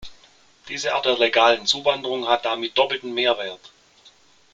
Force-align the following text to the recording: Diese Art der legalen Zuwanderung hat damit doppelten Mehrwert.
Diese 0.67 0.95
Art 0.95 1.05
der 1.05 1.15
legalen 1.19 1.67
Zuwanderung 1.67 2.27
hat 2.27 2.43
damit 2.43 2.75
doppelten 2.75 3.13
Mehrwert. 3.13 3.71